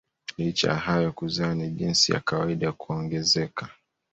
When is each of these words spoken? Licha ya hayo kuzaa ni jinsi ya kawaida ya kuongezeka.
Licha 0.37 0.69
ya 0.69 0.75
hayo 0.75 1.11
kuzaa 1.11 1.53
ni 1.55 1.69
jinsi 1.69 2.11
ya 2.11 2.19
kawaida 2.19 2.65
ya 2.65 2.71
kuongezeka. 2.71 3.69